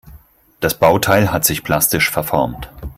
[0.61, 2.71] Das Bauteil hat sich plastisch verformt.